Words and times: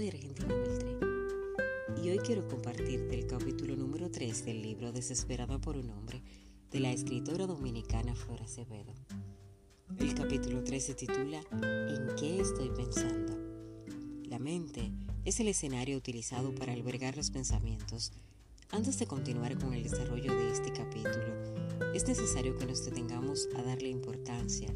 soy 0.00 0.08
Argentina 0.08 0.54
Beltré 0.54 0.96
y 2.02 2.08
hoy 2.08 2.18
quiero 2.24 2.48
compartirte 2.48 3.14
el 3.14 3.26
capítulo 3.26 3.76
número 3.76 4.10
3 4.10 4.46
del 4.46 4.62
libro 4.62 4.92
Desesperada 4.92 5.58
por 5.58 5.76
un 5.76 5.90
hombre 5.90 6.22
de 6.70 6.80
la 6.80 6.90
escritora 6.90 7.46
dominicana 7.46 8.14
Flora 8.14 8.44
Acevedo. 8.44 8.94
El 9.98 10.14
capítulo 10.14 10.64
3 10.64 10.82
se 10.82 10.94
titula 10.94 11.42
¿En 11.52 12.16
qué 12.16 12.40
estoy 12.40 12.70
pensando? 12.70 13.36
La 14.24 14.38
mente 14.38 14.90
es 15.26 15.38
el 15.38 15.48
escenario 15.48 15.98
utilizado 15.98 16.54
para 16.54 16.72
albergar 16.72 17.18
los 17.18 17.30
pensamientos. 17.30 18.12
Antes 18.70 18.98
de 18.98 19.06
continuar 19.06 19.58
con 19.58 19.74
el 19.74 19.82
desarrollo 19.82 20.34
de 20.34 20.50
este 20.50 20.72
capítulo, 20.72 21.92
es 21.92 22.08
necesario 22.08 22.56
que 22.56 22.64
nos 22.64 22.86
detengamos 22.86 23.50
a 23.54 23.62
darle 23.62 23.90
importancia 23.90 24.74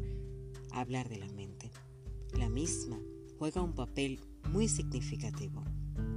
a 0.69 0.81
hablar 0.81 1.09
de 1.09 1.17
la 1.17 1.29
mente. 1.29 1.71
La 2.37 2.47
misma 2.47 2.99
juega 3.37 3.61
un 3.61 3.73
papel 3.73 4.19
muy 4.51 4.67
significativo. 4.67 5.63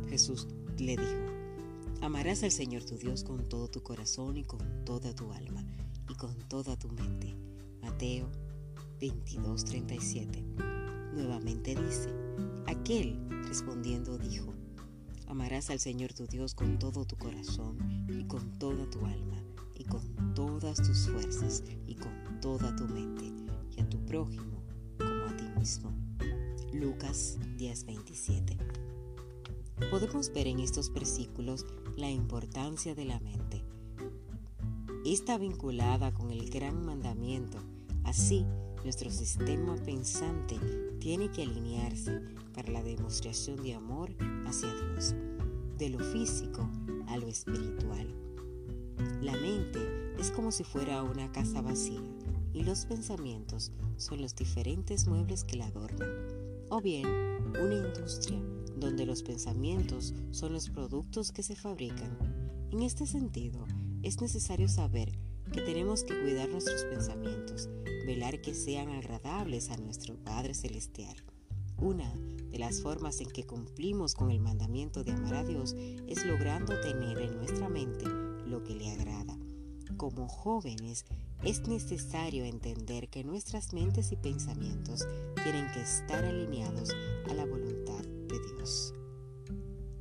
Jesús 0.08 0.46
le 0.78 0.96
dijo, 0.96 2.02
amarás 2.02 2.42
al 2.42 2.50
Señor 2.50 2.84
tu 2.84 2.96
Dios 2.96 3.24
con 3.24 3.48
todo 3.48 3.68
tu 3.68 3.82
corazón 3.82 4.36
y 4.36 4.44
con 4.44 4.84
toda 4.84 5.14
tu 5.14 5.32
alma 5.32 5.64
y 6.08 6.14
con 6.14 6.36
toda 6.48 6.76
tu 6.78 6.88
mente. 6.88 7.34
Mateo 7.82 8.30
22:37. 9.00 10.42
Nuevamente 11.14 11.74
dice, 11.74 12.10
aquel 12.66 13.18
respondiendo 13.46 14.18
dijo, 14.18 14.54
amarás 15.26 15.70
al 15.70 15.80
Señor 15.80 16.12
tu 16.12 16.26
Dios 16.26 16.54
con 16.54 16.78
todo 16.78 17.04
tu 17.04 17.16
corazón 17.16 17.78
y 18.08 18.24
con 18.24 18.58
toda 18.58 18.88
tu 18.88 19.04
alma 19.04 19.42
y 19.74 19.84
con 19.84 20.34
todas 20.34 20.76
tus 20.76 21.08
fuerzas 21.08 21.64
y 21.86 21.94
con 21.94 22.40
toda 22.40 22.74
tu 22.76 22.86
mente 22.86 23.32
y 23.76 23.80
a 23.80 23.88
tu 23.88 24.04
prójimo 24.04 24.62
como 24.98 25.24
a 25.24 25.36
ti 25.36 25.44
mismo. 25.58 26.07
Lucas 26.72 27.38
10:27. 27.56 28.56
Podemos 29.90 30.30
ver 30.32 30.48
en 30.48 30.60
estos 30.60 30.92
versículos 30.92 31.64
la 31.96 32.10
importancia 32.10 32.94
de 32.94 33.06
la 33.06 33.18
mente. 33.20 33.62
Está 35.06 35.38
vinculada 35.38 36.12
con 36.12 36.30
el 36.30 36.50
gran 36.50 36.84
mandamiento. 36.84 37.58
Así, 38.04 38.44
nuestro 38.84 39.10
sistema 39.10 39.76
pensante 39.76 40.58
tiene 41.00 41.30
que 41.30 41.42
alinearse 41.42 42.20
para 42.52 42.70
la 42.70 42.82
demostración 42.82 43.62
de 43.62 43.74
amor 43.74 44.10
hacia 44.46 44.68
Dios, 44.68 45.14
de 45.78 45.88
lo 45.88 46.00
físico 46.00 46.68
a 47.06 47.16
lo 47.16 47.28
espiritual. 47.28 48.14
La 49.22 49.32
mente 49.32 49.80
es 50.18 50.30
como 50.30 50.52
si 50.52 50.64
fuera 50.64 51.02
una 51.02 51.32
casa 51.32 51.62
vacía 51.62 52.02
y 52.52 52.62
los 52.62 52.84
pensamientos 52.84 53.72
son 53.96 54.20
los 54.20 54.34
diferentes 54.34 55.06
muebles 55.06 55.44
que 55.44 55.56
la 55.56 55.66
adornan 55.66 56.37
o 56.70 56.80
bien 56.80 57.06
una 57.60 57.74
industria 57.74 58.42
donde 58.76 59.06
los 59.06 59.22
pensamientos 59.22 60.14
son 60.30 60.52
los 60.52 60.70
productos 60.70 61.32
que 61.32 61.42
se 61.42 61.56
fabrican. 61.56 62.16
En 62.70 62.82
este 62.82 63.06
sentido, 63.06 63.66
es 64.02 64.20
necesario 64.20 64.68
saber 64.68 65.12
que 65.52 65.62
tenemos 65.62 66.04
que 66.04 66.20
cuidar 66.20 66.48
nuestros 66.48 66.84
pensamientos, 66.84 67.68
velar 68.06 68.40
que 68.40 68.54
sean 68.54 68.90
agradables 68.90 69.70
a 69.70 69.76
nuestro 69.78 70.16
Padre 70.22 70.54
Celestial. 70.54 71.16
Una 71.80 72.12
de 72.50 72.58
las 72.58 72.82
formas 72.82 73.20
en 73.20 73.30
que 73.30 73.46
cumplimos 73.46 74.14
con 74.14 74.30
el 74.30 74.40
mandamiento 74.40 75.04
de 75.04 75.12
amar 75.12 75.34
a 75.34 75.44
Dios 75.44 75.74
es 76.06 76.24
logrando 76.26 76.78
tener 76.80 77.18
en 77.18 77.36
nuestra 77.36 77.68
mente 77.68 78.04
lo 78.46 78.62
que 78.62 78.74
le 78.74 78.90
agrada. 78.90 79.38
Como 79.96 80.28
jóvenes 80.28 81.04
es 81.42 81.66
necesario 81.68 82.44
entender 82.44 83.08
que 83.08 83.24
nuestras 83.24 83.72
mentes 83.72 84.12
y 84.12 84.16
pensamientos 84.16 85.06
tienen 85.42 85.70
que 85.72 85.80
estar 85.80 86.24
alineados 86.24 86.90
a 87.28 87.34
la 87.34 87.44
voluntad 87.46 88.02
de 88.02 88.40
Dios. 88.54 88.92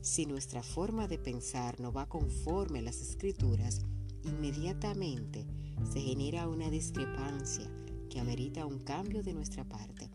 Si 0.01 0.25
nuestra 0.25 0.63
forma 0.63 1.07
de 1.07 1.19
pensar 1.19 1.79
no 1.79 1.91
va 1.91 2.07
conforme 2.07 2.79
a 2.79 2.83
las 2.83 3.01
escrituras, 3.01 3.81
inmediatamente 4.23 5.45
se 5.91 6.01
genera 6.01 6.47
una 6.47 6.69
discrepancia 6.69 7.69
que 8.09 8.19
amerita 8.19 8.65
un 8.65 8.79
cambio 8.79 9.21
de 9.21 9.33
nuestra 9.33 9.63
parte. 9.63 10.09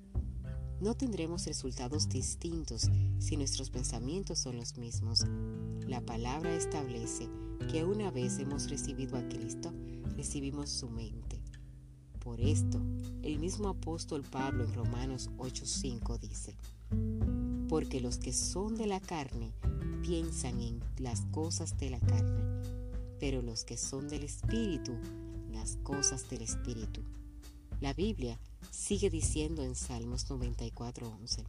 No 0.81 0.95
tendremos 0.95 1.47
resultados 1.47 2.09
distintos 2.09 2.91
si 3.21 3.37
nuestros 3.37 3.71
pensamientos 3.71 4.41
son 4.41 4.57
los 4.57 4.77
mismos. 4.77 5.25
La 5.87 6.01
palabra 6.01 6.53
establece 6.57 7.29
que 7.67 7.85
una 7.85 8.11
vez 8.11 8.39
hemos 8.39 8.69
recibido 8.69 9.17
a 9.17 9.29
Cristo, 9.29 9.73
recibimos 10.17 10.71
su 10.71 10.89
mente. 10.89 11.41
Por 12.19 12.41
esto, 12.41 12.81
el 13.23 13.39
mismo 13.39 13.69
apóstol 13.69 14.23
Pablo 14.23 14.65
en 14.65 14.75
Romanos 14.75 15.31
8:5 15.39 16.19
dice, 16.19 16.57
porque 17.69 18.01
los 18.01 18.19
que 18.19 18.33
son 18.33 18.77
de 18.77 18.87
la 18.87 19.01
carne 19.01 19.53
piensan 20.03 20.61
en 20.61 20.81
las 20.99 21.23
cosas 21.33 21.77
de 21.79 21.91
la 21.91 22.01
carne, 22.01 22.43
pero 23.19 23.43
los 23.43 23.65
que 23.65 23.77
son 23.77 24.09
del 24.09 24.25
Espíritu, 24.25 24.93
las 25.51 25.77
cosas 25.83 26.29
del 26.29 26.43
Espíritu. 26.43 27.03
La 27.81 27.95
Biblia 27.95 28.39
sigue 28.71 29.11
diciendo 29.11 29.65
en 29.65 29.75
Salmos 29.75 30.31
94:11 30.31 31.45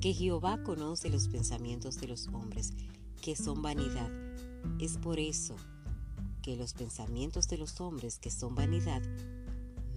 que 0.00 0.12
Jehová 0.12 0.62
conoce 0.62 1.08
los 1.08 1.28
pensamientos 1.28 1.98
de 1.98 2.08
los 2.08 2.28
hombres, 2.28 2.74
que 3.22 3.34
son 3.34 3.62
vanidad. 3.62 4.10
Es 4.78 4.98
por 4.98 5.18
eso 5.18 5.56
que 6.42 6.56
los 6.56 6.74
pensamientos 6.74 7.48
de 7.48 7.58
los 7.58 7.80
hombres 7.80 8.18
que 8.18 8.30
son 8.30 8.54
vanidad 8.54 9.02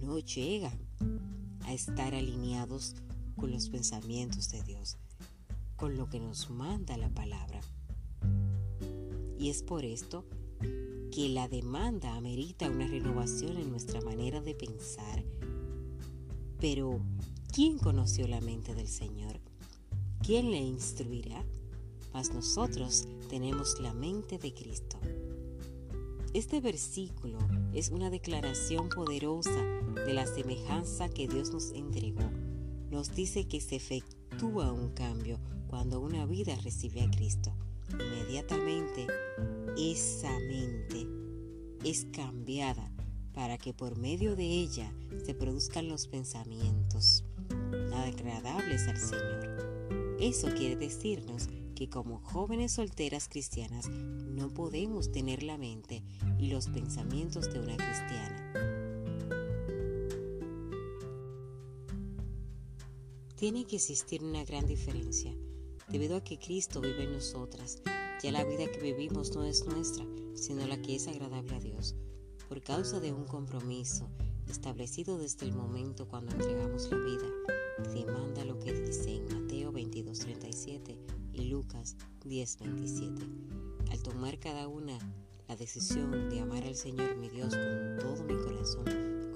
no 0.02 0.18
llegan 0.18 0.78
a 1.64 1.72
estar 1.72 2.14
alineados 2.14 2.94
con 3.36 3.50
los 3.50 3.68
pensamientos 3.68 4.50
de 4.50 4.62
Dios, 4.62 4.96
con 5.76 5.96
lo 5.96 6.08
que 6.08 6.18
nos 6.18 6.50
manda 6.50 6.96
la 6.96 7.08
palabra. 7.08 7.60
Y 9.38 9.50
es 9.50 9.62
por 9.62 9.84
esto 9.84 10.24
que 11.10 11.28
la 11.28 11.48
demanda 11.48 12.16
amerita 12.16 12.70
una 12.70 12.86
renovación 12.86 13.56
en 13.56 13.70
nuestra 13.70 14.00
manera 14.00 14.40
de 14.40 14.54
pensar. 14.54 15.24
Pero, 16.60 17.00
¿quién 17.52 17.78
conoció 17.78 18.28
la 18.28 18.40
mente 18.40 18.74
del 18.74 18.88
Señor? 18.88 19.40
¿Quién 20.22 20.50
le 20.50 20.58
instruirá? 20.58 21.44
Mas 22.12 22.32
nosotros 22.32 23.06
tenemos 23.28 23.80
la 23.80 23.94
mente 23.94 24.38
de 24.38 24.52
Cristo. 24.52 24.98
Este 26.32 26.60
versículo 26.60 27.38
es 27.72 27.90
una 27.90 28.08
declaración 28.08 28.88
poderosa 28.88 29.64
de 30.06 30.14
la 30.14 30.26
semejanza 30.26 31.08
que 31.08 31.26
Dios 31.26 31.50
nos 31.50 31.72
entregó. 31.72 32.30
Nos 32.90 33.14
dice 33.14 33.48
que 33.48 33.60
se 33.60 33.76
efectúa 33.76 34.72
un 34.72 34.90
cambio 34.90 35.40
cuando 35.68 36.00
una 36.00 36.26
vida 36.26 36.54
recibe 36.62 37.02
a 37.02 37.10
Cristo. 37.10 37.52
Inmediatamente 37.92 39.06
esa 39.76 40.30
mente 40.40 41.08
es 41.84 42.06
cambiada 42.12 42.92
para 43.32 43.58
que 43.58 43.72
por 43.72 43.98
medio 43.98 44.36
de 44.36 44.44
ella 44.44 44.92
se 45.24 45.34
produzcan 45.34 45.88
los 45.88 46.06
pensamientos 46.06 47.24
agradables 47.92 48.86
al 48.86 48.98
Señor. 48.98 50.16
Eso 50.20 50.48
quiere 50.54 50.76
decirnos 50.76 51.48
que 51.80 51.88
como 51.88 52.18
jóvenes 52.18 52.72
solteras 52.72 53.26
cristianas 53.26 53.88
no 53.88 54.52
podemos 54.52 55.10
tener 55.12 55.42
la 55.42 55.56
mente 55.56 56.02
y 56.38 56.48
los 56.48 56.68
pensamientos 56.68 57.50
de 57.50 57.58
una 57.58 57.74
cristiana. 57.74 58.52
Tiene 63.34 63.64
que 63.64 63.76
existir 63.76 64.22
una 64.22 64.44
gran 64.44 64.66
diferencia, 64.66 65.34
debido 65.88 66.16
a 66.16 66.22
que 66.22 66.38
Cristo 66.38 66.82
vive 66.82 67.04
en 67.04 67.14
nosotras. 67.14 67.80
Ya 68.22 68.30
la 68.30 68.44
vida 68.44 68.70
que 68.70 68.80
vivimos 68.82 69.34
no 69.34 69.44
es 69.44 69.64
nuestra, 69.64 70.04
sino 70.34 70.66
la 70.66 70.82
que 70.82 70.96
es 70.96 71.08
agradable 71.08 71.56
a 71.56 71.60
Dios, 71.60 71.94
por 72.46 72.60
causa 72.60 73.00
de 73.00 73.14
un 73.14 73.24
compromiso 73.24 74.06
establecido 74.48 75.16
desde 75.16 75.46
el 75.46 75.54
momento 75.54 76.06
cuando 76.06 76.32
entregamos 76.32 76.90
la 76.90 76.98
vida. 76.98 77.26
Demanda 77.94 78.44
lo 78.44 78.58
que 78.58 78.74
dice 78.74 79.16
en 79.16 79.24
Mateo 79.28 79.72
22:37 79.72 81.19
Lucas 81.44 81.96
10:27. 82.24 83.22
Al 83.90 84.02
tomar 84.02 84.38
cada 84.38 84.68
una 84.68 84.98
la 85.48 85.56
decisión 85.56 86.30
de 86.30 86.40
amar 86.40 86.64
al 86.64 86.76
Señor 86.76 87.16
mi 87.16 87.28
Dios 87.28 87.54
con 87.54 87.98
todo 87.98 88.24
mi 88.24 88.36
corazón, 88.36 88.84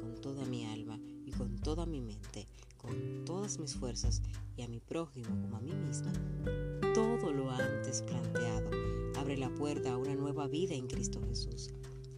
con 0.01 0.21
toda 0.21 0.45
mi 0.45 0.65
alma 0.67 0.99
y 1.25 1.31
con 1.33 1.57
toda 1.59 1.87
mi 1.87 2.01
mente, 2.01 2.47
con 2.77 3.25
todas 3.25 3.59
mis 3.59 3.75
fuerzas 3.75 4.23
y 4.57 4.63
a 4.63 4.69
mi 4.69 4.81
prójimo 4.81 5.29
como 5.41 5.57
a 5.57 5.61
mí 5.61 5.73
misma, 5.73 6.13
todo 6.95 7.33
lo 7.33 7.51
antes 7.51 8.03
planteado 8.03 8.71
abre 9.17 9.37
la 9.37 9.53
puerta 9.55 9.93
a 9.93 9.97
una 9.97 10.15
nueva 10.15 10.47
vida 10.47 10.75
en 10.75 10.87
Cristo 10.87 11.21
Jesús, 11.27 11.71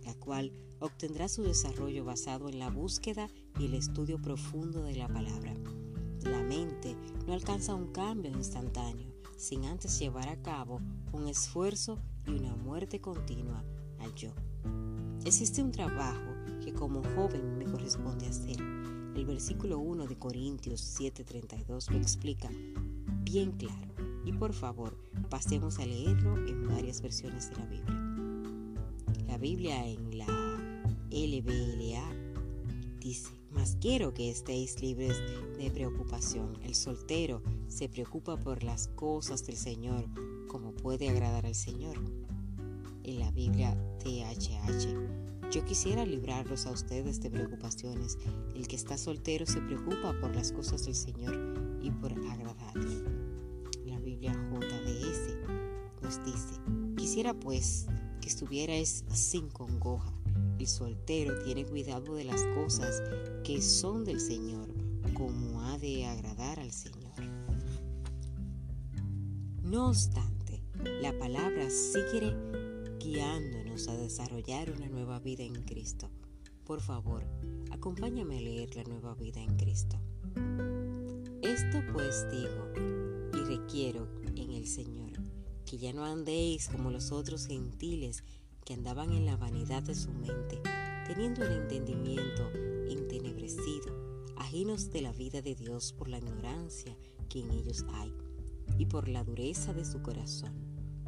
la 0.04 0.14
cual 0.14 0.52
obtendrá 0.80 1.28
su 1.28 1.42
desarrollo 1.42 2.04
basado 2.04 2.48
en 2.48 2.58
la 2.58 2.68
búsqueda 2.70 3.28
y 3.58 3.66
el 3.66 3.74
estudio 3.74 4.20
profundo 4.20 4.82
de 4.82 4.96
la 4.96 5.08
palabra. 5.08 5.54
La 6.22 6.42
mente 6.42 6.96
no 7.26 7.32
alcanza 7.32 7.74
un 7.74 7.92
cambio 7.92 8.30
instantáneo, 8.32 9.05
sin 9.36 9.64
antes 9.66 9.98
llevar 9.98 10.28
a 10.28 10.40
cabo 10.42 10.80
un 11.12 11.28
esfuerzo 11.28 11.98
y 12.26 12.30
una 12.30 12.54
muerte 12.56 13.00
continua 13.00 13.62
al 14.00 14.14
yo. 14.14 14.30
Existe 15.24 15.62
un 15.62 15.72
trabajo 15.72 16.34
que 16.64 16.72
como 16.72 17.02
joven 17.14 17.58
me 17.58 17.64
corresponde 17.64 18.26
hacer. 18.26 18.56
El 19.14 19.24
versículo 19.26 19.78
1 19.78 20.06
de 20.06 20.18
Corintios 20.18 20.80
7:32 21.00 21.90
lo 21.90 21.98
explica 21.98 22.48
bien 23.22 23.52
claro. 23.52 23.94
Y 24.24 24.32
por 24.32 24.52
favor, 24.52 24.96
pasemos 25.30 25.78
a 25.78 25.86
leerlo 25.86 26.36
en 26.46 26.68
varias 26.68 27.00
versiones 27.00 27.50
de 27.50 27.56
la 27.56 27.66
Biblia. 27.66 28.06
La 29.26 29.38
Biblia 29.38 29.86
en 29.86 30.18
la 30.18 30.26
LBLA 31.10 32.04
dice, 32.98 33.30
mas 33.56 33.78
quiero 33.80 34.12
que 34.12 34.30
estéis 34.30 34.80
libres 34.82 35.16
de 35.58 35.70
preocupación. 35.70 36.58
El 36.62 36.74
soltero 36.74 37.42
se 37.68 37.88
preocupa 37.88 38.36
por 38.36 38.62
las 38.62 38.88
cosas 38.88 39.46
del 39.46 39.56
Señor 39.56 40.04
como 40.46 40.72
puede 40.72 41.08
agradar 41.08 41.46
al 41.46 41.54
Señor. 41.54 41.96
En 43.02 43.18
la 43.18 43.30
Biblia 43.30 43.76
THH, 43.98 45.50
yo 45.50 45.64
quisiera 45.64 46.04
librarlos 46.04 46.66
a 46.66 46.70
ustedes 46.70 47.20
de 47.20 47.30
preocupaciones. 47.30 48.18
El 48.54 48.68
que 48.68 48.76
está 48.76 48.98
soltero 48.98 49.46
se 49.46 49.60
preocupa 49.60 50.14
por 50.20 50.34
las 50.34 50.52
cosas 50.52 50.84
del 50.84 50.94
Señor 50.94 51.34
y 51.82 51.90
por 51.90 52.12
agradarle. 52.12 53.04
La 53.86 53.98
Biblia 54.00 54.32
JDS 54.32 56.02
nos 56.02 56.24
dice, 56.24 56.60
quisiera 56.96 57.32
pues 57.32 57.86
que 58.20 58.28
estuvierais 58.28 59.04
sin 59.12 59.48
congoja 59.48 60.15
el 60.58 60.66
soltero 60.66 61.38
tiene 61.44 61.64
cuidado 61.64 62.14
de 62.14 62.24
las 62.24 62.42
cosas 62.54 63.02
que 63.44 63.60
son 63.60 64.04
del 64.04 64.20
Señor, 64.20 64.68
como 65.14 65.62
ha 65.62 65.78
de 65.78 66.06
agradar 66.06 66.58
al 66.60 66.72
Señor. 66.72 67.12
No 69.62 69.88
obstante, 69.88 70.62
la 71.02 71.16
palabra 71.18 71.68
sigue 71.70 72.34
guiándonos 72.98 73.88
a 73.88 73.96
desarrollar 73.96 74.70
una 74.70 74.88
nueva 74.88 75.18
vida 75.18 75.44
en 75.44 75.62
Cristo. 75.64 76.10
Por 76.64 76.80
favor, 76.80 77.24
acompáñame 77.70 78.38
a 78.38 78.40
leer 78.40 78.74
la 78.76 78.84
nueva 78.84 79.14
vida 79.14 79.40
en 79.40 79.56
Cristo. 79.56 79.96
Esto 81.42 81.82
pues 81.92 82.26
digo 82.30 82.72
y 83.34 83.44
requiero 83.44 84.08
en 84.34 84.52
el 84.52 84.66
Señor, 84.66 85.12
que 85.64 85.78
ya 85.78 85.92
no 85.92 86.04
andéis 86.04 86.68
como 86.68 86.90
los 86.90 87.12
otros 87.12 87.46
gentiles 87.46 88.24
que 88.66 88.74
andaban 88.74 89.12
en 89.12 89.24
la 89.24 89.36
vanidad 89.36 89.84
de 89.84 89.94
su 89.94 90.10
mente, 90.12 90.60
teniendo 91.06 91.44
el 91.44 91.52
entendimiento 91.52 92.50
entenebrecido, 92.90 93.94
ajenos 94.36 94.90
de 94.90 95.02
la 95.02 95.12
vida 95.12 95.40
de 95.40 95.54
Dios 95.54 95.92
por 95.92 96.08
la 96.08 96.18
ignorancia 96.18 96.96
que 97.28 97.40
en 97.40 97.52
ellos 97.52 97.86
hay, 97.94 98.12
y 98.76 98.86
por 98.86 99.08
la 99.08 99.22
dureza 99.22 99.72
de 99.72 99.84
su 99.84 100.02
corazón, 100.02 100.52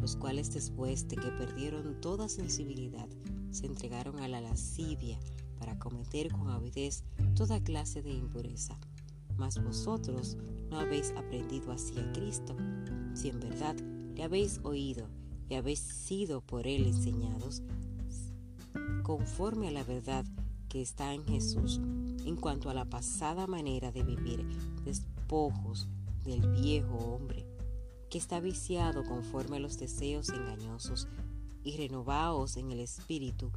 los 0.01 0.15
cuales 0.15 0.55
después 0.55 1.09
de 1.09 1.17
que 1.17 1.33
perdieron 1.33 2.01
toda 2.01 2.29
sensibilidad, 2.29 3.09
se 3.51 3.67
entregaron 3.67 4.21
a 4.21 4.29
la 4.29 4.41
lascivia 4.41 5.19
para 5.59 5.81
cometer 5.81 6.31
con 6.31 6.51
avidez 6.51 7.03
toda 7.35 7.61
clase 7.61 8.03
de 8.03 8.13
impureza. 8.13 8.79
Mas 9.37 9.61
vosotros 9.61 10.37
no 10.71 10.79
habéis 10.79 11.11
aprendido 11.17 11.73
así 11.73 11.99
a 11.99 12.13
Cristo, 12.13 12.57
si 13.15 13.31
en 13.31 13.41
verdad 13.41 13.75
le 14.15 14.23
habéis 14.23 14.61
oído 14.63 15.09
y 15.49 15.55
habéis 15.55 15.81
sido 15.81 16.41
por 16.41 16.67
Él 16.67 16.87
enseñados 16.87 17.63
conforme 19.03 19.69
a 19.69 19.71
la 19.71 19.85
verdad 19.85 20.25
que 20.69 20.83
está 20.83 21.15
en 21.15 21.25
Jesús 21.25 21.81
en 22.27 22.37
cuanto 22.37 22.69
a 22.69 22.75
la 22.75 22.85
pasada 22.85 23.47
manera 23.47 23.91
de 23.91 24.03
vivir, 24.03 24.47
despojos 24.85 25.89
del 26.25 26.47
viejo 26.53 26.95
hombre, 26.97 27.47
que 28.11 28.19
está 28.19 28.39
viciado 28.39 29.05
conforme 29.05 29.57
a 29.57 29.61
los 29.61 29.79
deseos 29.79 30.29
engañosos, 30.29 31.09
y 31.65 31.77
renovaos 31.77 32.57
en 32.59 32.71
el 32.71 32.81
espíritu, 32.81 33.51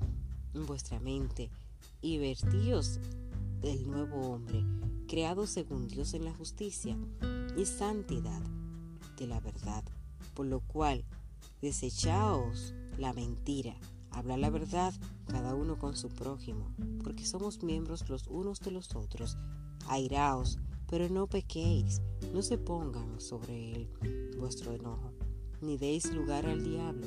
en 0.53 0.65
vuestra 0.65 0.99
mente, 1.01 1.49
y 2.01 2.17
vertíos 2.17 2.99
del 3.59 3.89
nuevo 3.89 4.31
hombre, 4.31 4.63
creado 5.07 5.47
según 5.47 5.87
Dios 5.87 6.13
en 6.13 6.23
la 6.23 6.33
justicia 6.33 6.97
y 7.57 7.65
santidad 7.65 8.41
de 9.17 9.27
la 9.27 9.39
verdad, 9.41 9.83
por 10.33 10.45
lo 10.45 10.61
cual 10.61 11.03
Desechaos 11.61 12.73
la 12.97 13.13
mentira, 13.13 13.75
habla 14.09 14.35
la 14.35 14.49
verdad 14.49 14.95
cada 15.27 15.53
uno 15.53 15.77
con 15.77 15.95
su 15.95 16.09
prójimo, 16.09 16.73
porque 17.03 17.23
somos 17.23 17.61
miembros 17.61 18.09
los 18.09 18.25
unos 18.25 18.61
de 18.61 18.71
los 18.71 18.95
otros. 18.95 19.37
Airaos, 19.87 20.57
pero 20.89 21.07
no 21.09 21.27
pequéis, 21.27 22.01
no 22.33 22.41
se 22.41 22.57
pongan 22.57 23.21
sobre 23.21 23.75
él 23.75 23.89
vuestro 24.39 24.73
enojo, 24.73 25.11
ni 25.61 25.77
deis 25.77 26.11
lugar 26.11 26.47
al 26.47 26.63
diablo. 26.63 27.05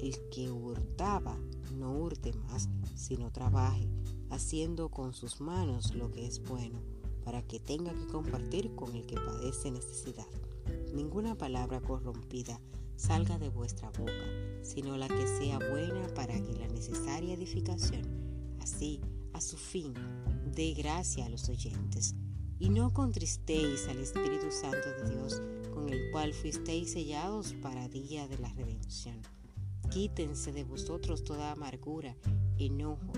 El 0.00 0.16
que 0.30 0.50
hurtaba, 0.50 1.36
no 1.78 1.92
hurte 1.92 2.32
más, 2.32 2.70
sino 2.94 3.32
trabaje, 3.32 3.86
haciendo 4.30 4.88
con 4.88 5.12
sus 5.12 5.42
manos 5.42 5.94
lo 5.94 6.10
que 6.10 6.26
es 6.26 6.42
bueno, 6.42 6.80
para 7.22 7.42
que 7.42 7.60
tenga 7.60 7.92
que 7.92 8.06
compartir 8.06 8.74
con 8.74 8.96
el 8.96 9.04
que 9.04 9.16
padece 9.16 9.70
necesidad. 9.70 10.26
Ninguna 10.94 11.36
palabra 11.36 11.82
corrompida 11.82 12.58
salga 12.96 13.38
de 13.38 13.48
vuestra 13.48 13.90
boca, 13.90 14.12
sino 14.62 14.96
la 14.96 15.08
que 15.08 15.26
sea 15.38 15.58
buena 15.58 16.06
para 16.14 16.34
que 16.34 16.54
la 16.54 16.68
necesaria 16.68 17.34
edificación, 17.34 18.02
así, 18.60 19.00
a 19.32 19.40
su 19.40 19.56
fin, 19.56 19.94
dé 20.54 20.72
gracia 20.74 21.26
a 21.26 21.28
los 21.28 21.48
oyentes. 21.48 22.14
Y 22.58 22.68
no 22.68 22.92
contristéis 22.92 23.88
al 23.88 23.98
Espíritu 23.98 24.50
Santo 24.50 24.88
de 25.02 25.10
Dios, 25.10 25.42
con 25.72 25.88
el 25.88 26.10
cual 26.12 26.32
fuisteis 26.32 26.92
sellados 26.92 27.52
para 27.54 27.88
día 27.88 28.28
de 28.28 28.38
la 28.38 28.48
redención. 28.52 29.20
Quítense 29.90 30.52
de 30.52 30.64
vosotros 30.64 31.24
toda 31.24 31.52
amargura, 31.52 32.16
enojo, 32.58 33.12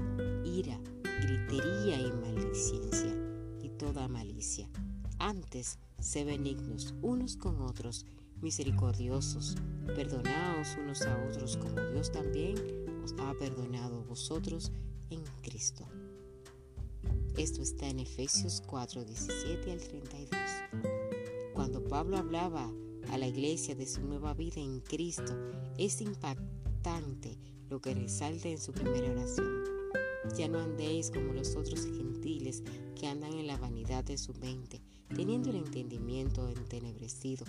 ira, 0.44 0.80
gritería 1.22 2.00
y 2.00 2.12
maldicencia, 2.12 3.14
y 3.62 3.68
toda 3.68 4.08
malicia. 4.08 4.68
Antes, 5.18 5.78
sé 5.98 6.24
benignos 6.24 6.94
unos 7.02 7.36
con 7.36 7.60
otros, 7.60 8.06
misericordiosos, 8.40 9.56
perdonaos 9.94 10.76
unos 10.80 11.02
a 11.02 11.26
otros 11.28 11.56
como 11.56 11.80
Dios 11.92 12.10
también 12.12 12.56
os 13.02 13.14
ha 13.18 13.34
perdonado 13.38 14.04
vosotros 14.04 14.72
en 15.10 15.22
Cristo. 15.42 15.86
Esto 17.36 17.62
está 17.62 17.88
en 17.88 18.00
Efesios 18.00 18.62
4, 18.66 19.04
17 19.04 19.72
al 19.72 19.80
32. 19.80 20.40
Cuando 21.54 21.84
Pablo 21.84 22.16
hablaba 22.16 22.72
a 23.10 23.18
la 23.18 23.26
iglesia 23.26 23.74
de 23.74 23.86
su 23.86 24.00
nueva 24.00 24.34
vida 24.34 24.60
en 24.60 24.80
Cristo, 24.80 25.34
es 25.78 26.00
impactante 26.00 27.38
lo 27.68 27.80
que 27.80 27.94
resalta 27.94 28.48
en 28.48 28.58
su 28.58 28.72
primera 28.72 29.10
oración. 29.10 29.64
Ya 30.36 30.48
no 30.48 30.58
andéis 30.58 31.10
como 31.10 31.32
los 31.32 31.54
otros 31.56 31.84
gentiles 31.84 32.62
que 32.98 33.06
andan 33.06 33.34
en 33.34 33.46
la 33.46 33.58
vanidad 33.58 34.02
de 34.04 34.18
su 34.18 34.32
mente, 34.34 34.82
teniendo 35.14 35.50
el 35.50 35.56
entendimiento 35.56 36.48
entenebrecido 36.48 37.44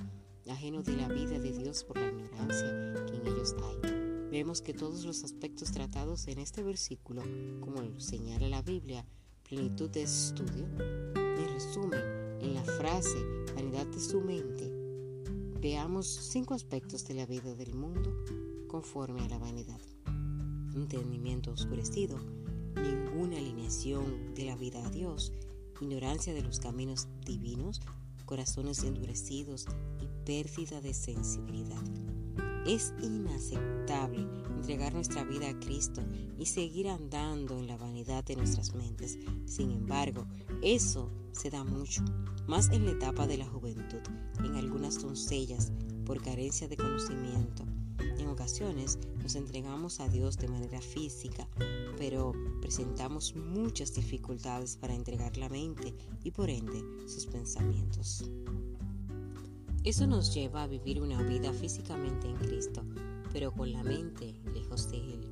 ajeno 0.49 0.83
de 0.83 0.95
la 0.97 1.07
vida 1.07 1.39
de 1.39 1.51
Dios 1.51 1.83
por 1.83 1.97
la 1.97 2.07
ignorancia 2.07 3.05
que 3.05 3.15
en 3.15 3.27
ellos 3.27 3.55
hay. 3.63 4.29
Vemos 4.31 4.61
que 4.61 4.73
todos 4.73 5.05
los 5.05 5.23
aspectos 5.23 5.71
tratados 5.71 6.27
en 6.27 6.39
este 6.39 6.63
versículo, 6.63 7.23
como 7.61 7.99
señala 7.99 8.47
la 8.49 8.61
Biblia, 8.61 9.05
plenitud 9.47 9.89
de 9.89 10.03
estudio, 10.03 10.67
en 11.15 11.47
resumen, 11.53 12.01
en 12.41 12.53
la 12.53 12.63
frase 12.63 13.17
vanidad 13.55 13.87
de 13.87 13.99
su 13.99 14.21
mente, 14.21 14.71
veamos 15.59 16.07
cinco 16.07 16.53
aspectos 16.53 17.05
de 17.07 17.15
la 17.15 17.25
vida 17.25 17.55
del 17.55 17.73
mundo 17.73 18.13
conforme 18.67 19.21
a 19.21 19.29
la 19.29 19.39
vanidad. 19.39 19.81
Entendimiento 20.75 21.51
oscurecido, 21.51 22.19
ninguna 22.75 23.37
alineación 23.37 24.35
de 24.35 24.45
la 24.45 24.55
vida 24.55 24.85
a 24.85 24.89
Dios, 24.91 25.33
ignorancia 25.81 26.33
de 26.33 26.43
los 26.43 26.59
caminos 26.59 27.07
divinos, 27.25 27.81
corazones 28.25 28.83
endurecidos 28.83 29.65
pérdida 30.27 30.81
de 30.81 30.93
sensibilidad. 30.93 31.81
Es 32.65 32.93
inaceptable 33.01 34.27
entregar 34.57 34.93
nuestra 34.93 35.23
vida 35.23 35.47
a 35.47 35.57
Cristo 35.57 36.03
y 36.37 36.45
seguir 36.47 36.89
andando 36.89 37.57
en 37.57 37.65
la 37.65 37.77
vanidad 37.77 38.25
de 38.25 38.35
nuestras 38.35 38.75
mentes. 38.75 39.17
Sin 39.45 39.71
embargo, 39.71 40.27
eso 40.61 41.09
se 41.31 41.49
da 41.49 41.63
mucho, 41.63 42.03
más 42.45 42.69
en 42.71 42.83
la 42.83 42.91
etapa 42.91 43.25
de 43.25 43.37
la 43.37 43.45
juventud, 43.45 44.01
en 44.43 44.55
algunas 44.55 45.01
doncellas, 45.01 45.71
por 46.05 46.21
carencia 46.21 46.67
de 46.67 46.75
conocimiento. 46.75 47.63
En 48.17 48.27
ocasiones 48.27 48.99
nos 49.23 49.35
entregamos 49.35 50.01
a 50.01 50.09
Dios 50.09 50.37
de 50.37 50.49
manera 50.49 50.81
física, 50.81 51.47
pero 51.97 52.33
presentamos 52.59 53.33
muchas 53.33 53.93
dificultades 53.93 54.75
para 54.75 54.93
entregar 54.93 55.37
la 55.37 55.47
mente 55.47 55.95
y 56.21 56.31
por 56.31 56.49
ende 56.49 56.83
sus 57.07 57.27
pensamientos. 57.27 58.29
Eso 59.87 60.05
nos 60.05 60.33
lleva 60.33 60.63
a 60.63 60.67
vivir 60.67 61.01
una 61.01 61.23
vida 61.23 61.53
físicamente 61.53 62.27
en 62.27 62.35
Cristo, 62.35 62.83
pero 63.31 63.53
con 63.53 63.71
la 63.71 63.83
mente 63.83 64.35
lejos 64.53 64.91
de 64.91 64.97
Él. 64.97 65.29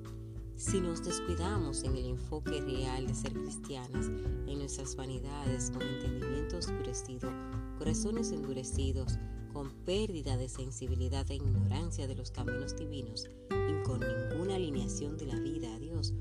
Si 0.55 0.79
nos 0.79 1.03
descuidamos 1.03 1.83
en 1.83 1.97
el 1.97 2.05
enfoque 2.05 2.62
real 2.62 3.05
de 3.05 3.15
ser 3.15 3.33
cristianas, 3.33 4.07
en 4.47 4.57
nuestras 4.57 4.95
vanidades, 4.95 5.71
con 5.71 5.81
entendimiento 5.81 6.55
oscurecido, 6.55 7.29
corazones 7.77 8.31
endurecidos, 8.31 9.19
con 9.51 9.71
pérdida 9.83 10.38
de 10.38 10.47
sensibilidad 10.47 11.29
e 11.31 11.35
ignorancia 11.35 12.07
de 12.07 12.15
los 12.15 12.31
caminos 12.31 12.77
divinos 12.77 13.25
y 13.50 13.83
con 13.83 14.00
ninguna 14.00 14.55
alineación 14.55 15.17
de 15.17 15.25
la 15.25 15.35
vida 15.38 15.75
a 15.75 15.79
Dios, 15.79 16.13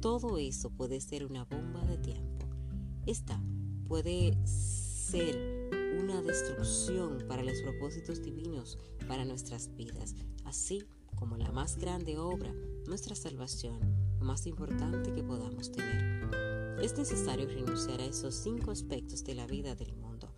todo 0.00 0.38
eso 0.38 0.70
puede 0.70 1.00
ser 1.00 1.24
una 1.24 1.44
bomba 1.44 1.84
de 1.84 1.98
tiempo. 1.98 2.48
Esta 3.06 3.40
puede 3.86 4.36
ser 4.44 5.59
una 6.00 6.22
destrucción 6.22 7.18
para 7.28 7.42
los 7.42 7.60
propósitos 7.60 8.22
divinos 8.22 8.78
para 9.06 9.24
nuestras 9.24 9.74
vidas, 9.76 10.14
así 10.44 10.82
como 11.14 11.36
la 11.36 11.52
más 11.52 11.76
grande 11.76 12.16
obra, 12.16 12.54
nuestra 12.86 13.14
salvación, 13.14 13.80
lo 14.18 14.24
más 14.24 14.46
importante 14.46 15.12
que 15.12 15.22
podamos 15.22 15.70
tener. 15.70 16.80
Es 16.82 16.96
necesario 16.96 17.46
renunciar 17.46 18.00
a 18.00 18.06
esos 18.06 18.34
cinco 18.34 18.70
aspectos 18.70 19.24
de 19.24 19.34
la 19.34 19.46
vida 19.46 19.74
del 19.74 19.94
mundo, 19.94 20.32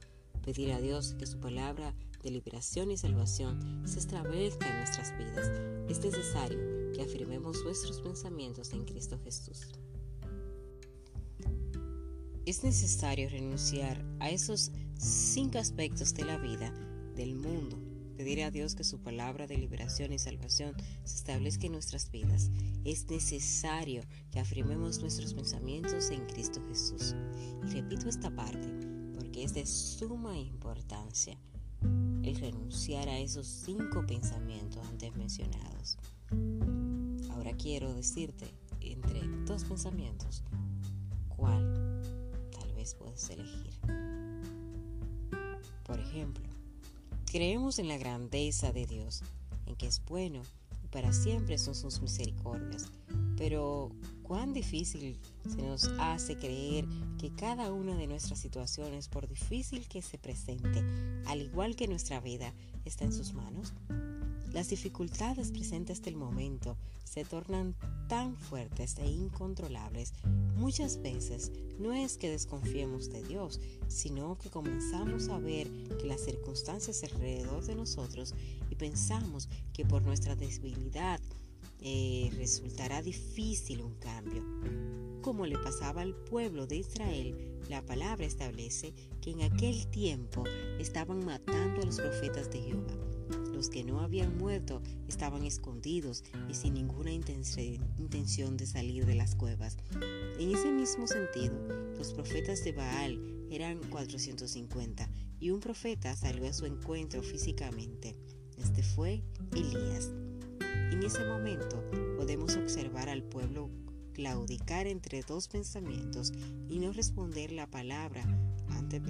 pedir 0.45 0.73
a 0.73 0.81
Dios 0.81 1.15
que 1.17 1.27
su 1.27 1.39
palabra 1.39 1.95
de 2.23 2.33
liberación 2.33 2.91
y 2.91 2.97
salvación 2.97 3.83
se 3.87 4.01
establezca 4.01 4.69
en 4.69 4.79
nuestras 4.79 5.17
vidas. 5.17 5.49
Es 5.89 6.03
necesario 6.03 6.59
que 6.93 7.03
afirmemos 7.03 7.63
nuestros 7.65 8.01
pensamientos 8.01 8.73
en 8.73 8.85
Cristo 8.85 9.21
Jesús. 9.23 9.69
Es 12.45 12.65
necesario 12.65 13.29
renunciar 13.29 14.05
a 14.19 14.31
esos 14.31 14.73
cinco 15.03 15.59
aspectos 15.59 16.15
de 16.15 16.25
la 16.25 16.39
vida 16.39 16.73
del 17.17 17.35
mundo 17.35 17.77
pedir 18.17 18.45
a 18.45 18.53
Dios 18.53 18.77
que 18.77 18.85
su 18.85 19.01
palabra 19.01 19.49
de 19.49 19.59
liberación 19.59 20.13
y 20.13 20.19
salvación 20.19 20.77
se 21.03 21.17
establezca 21.17 21.67
en 21.67 21.73
nuestras 21.73 22.09
vidas. 22.11 22.53
Es 22.85 23.11
necesario 23.11 24.03
que 24.31 24.39
afirmemos 24.39 25.01
nuestros 25.01 25.35
pensamientos 25.35 26.11
en 26.11 26.25
Cristo 26.27 26.63
Jesús. 26.69 27.17
Y 27.65 27.71
repito 27.73 28.09
esta 28.09 28.31
parte 28.31 28.69
porque 29.17 29.43
es 29.43 29.55
de 29.55 29.67
suma 29.67 30.39
importancia 30.39 31.37
el 32.23 32.37
renunciar 32.37 33.09
a 33.09 33.19
esos 33.19 33.49
cinco 33.49 34.07
pensamientos 34.07 34.87
antes 34.87 35.17
mencionados. 35.17 35.99
Ahora 37.31 37.57
quiero 37.57 37.93
decirte 37.93 38.55
entre 38.81 39.21
dos 39.47 39.65
pensamientos 39.65 40.45
cuál 41.29 42.01
tal 42.53 42.73
vez 42.75 42.95
puedes 42.95 43.29
elegir. 43.31 43.73
Por 45.93 46.01
ejemplo, 46.01 46.43
Creemos 47.31 47.79
en 47.79 47.89
la 47.89 47.99
grandeza 47.99 48.73
de 48.73 48.87
Dios, 48.87 49.23
en 49.67 49.75
que 49.77 49.87
es 49.87 50.03
bueno 50.05 50.43
y 50.83 50.89
para 50.89 51.13
siempre 51.13 51.57
son 51.57 51.75
sus 51.75 52.01
misericordias. 52.01 52.91
Pero 53.39 53.91
cuán 54.23 54.55
difícil 54.55 55.19
se 55.49 55.63
nos 55.63 55.89
hace 55.99 56.37
creer 56.37 56.87
que 57.19 57.35
cada 57.35 57.73
una 57.73 57.95
de 57.95 58.07
nuestras 58.07 58.39
situaciones, 58.39 59.09
por 59.09 59.29
difícil 59.29 59.87
que 59.89 60.01
se 60.01 60.17
presente, 60.17 60.83
al 61.27 61.41
igual 61.41 61.77
que 61.77 61.89
nuestra 61.89 62.21
vida, 62.21 62.55
está 62.87 63.05
en 63.05 63.13
sus 63.13 63.35
manos. 63.35 63.75
Las 64.53 64.69
dificultades 64.69 65.51
presentes 65.51 65.99
hasta 65.99 66.11
el 66.11 66.17
momento 66.17 66.77
se 67.05 67.25
tornan 67.25 67.75
tan 68.07 68.37
fuertes 68.37 68.97
e 68.99 69.07
incontrolables. 69.07 70.13
Muchas 70.57 71.01
veces 71.01 71.51
no 71.79 71.95
es 71.95 72.19
que 72.19 72.31
desconfiemos 72.31 73.11
de 73.11 73.23
Dios, 73.23 73.61
sino 73.89 74.37
que 74.37 74.51
comenzamos 74.51 75.31
a 75.31 75.39
ver 75.39 75.71
que 75.99 76.07
las 76.07 76.21
circunstancias 76.21 77.03
alrededor 77.03 77.65
de 77.65 77.77
nosotros 77.77 78.35
y 78.69 78.75
pensamos 78.75 79.49
que 79.73 79.87
por 79.87 80.03
nuestra 80.03 80.37
debilidad 80.37 81.19
eh, 81.81 82.31
resultará 82.37 83.01
difícil 83.01 83.81
un 83.81 83.95
cambio. 83.95 84.45
Como 85.23 85.47
le 85.47 85.57
pasaba 85.59 86.03
al 86.03 86.15
pueblo 86.15 86.67
de 86.67 86.77
Israel, 86.77 87.59
la 87.71 87.81
palabra 87.81 88.27
establece 88.27 88.93
que 89.23 89.31
en 89.31 89.43
aquel 89.43 89.87
tiempo 89.87 90.45
estaban 90.79 91.25
matando 91.25 91.81
a 91.81 91.87
los 91.87 91.97
profetas 91.97 92.51
de 92.51 92.61
Jehová 92.61 93.12
que 93.69 93.85
no 93.85 94.01
habían 94.01 94.39
muerto 94.39 94.83
estaban 95.09 95.45
escondidos 95.45 96.25
y 96.49 96.55
sin 96.55 96.75
ninguna 96.75 97.13
intención 97.13 98.57
de 98.57 98.67
salir 98.67 99.07
de 99.07 99.15
las 99.15 99.35
cuevas. 99.35 99.77
En 100.39 100.55
ese 100.55 100.71
mismo 100.71 101.07
sentido, 101.07 101.55
los 101.97 102.13
profetas 102.13 102.65
de 102.65 102.73
Baal 102.73 103.47
eran 103.51 103.79
450 103.91 105.09
y 105.41 105.51
un 105.51 105.61
profeta 105.61 106.15
salió 106.17 106.49
a 106.49 106.53
su 106.53 106.67
encuentro 106.67 107.23
físicamente. 107.23 108.17
Este 108.57 108.83
fue 108.83 109.23
Elías. 109.55 110.11
En 110.91 111.03
ese 111.03 111.25
momento 111.25 111.83
podemos 112.17 112.57
observar 112.57 113.09
al 113.09 113.23
pueblo 113.23 113.71
claudicar 114.13 114.87
entre 114.87 115.23
dos 115.23 115.49
pensamientos 115.49 116.33
y 116.69 116.79
no 116.79 116.93
responder 116.93 117.53
la 117.53 117.67
palabra 117.67 118.23
ante 118.69 119.01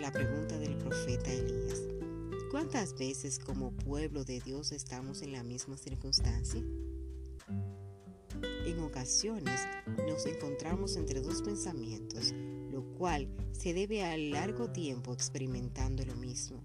la 0.00 0.12
pregunta 0.12 0.58
del 0.58 0.76
profeta 0.76 1.32
Elías. 1.32 1.99
¿Cuántas 2.50 2.98
veces 2.98 3.38
como 3.38 3.70
pueblo 3.70 4.24
de 4.24 4.40
Dios 4.40 4.72
estamos 4.72 5.22
en 5.22 5.30
la 5.30 5.44
misma 5.44 5.76
circunstancia? 5.76 6.60
En 8.66 8.80
ocasiones 8.80 9.60
nos 10.08 10.26
encontramos 10.26 10.96
entre 10.96 11.20
dos 11.20 11.42
pensamientos, 11.42 12.34
lo 12.72 12.82
cual 12.96 13.28
se 13.52 13.72
debe 13.72 14.02
a 14.02 14.16
largo 14.16 14.68
tiempo 14.68 15.12
experimentando 15.12 16.04
lo 16.04 16.16
mismo. 16.16 16.60